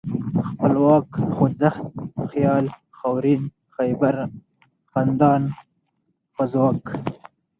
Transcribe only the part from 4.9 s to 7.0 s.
خندان، خوازک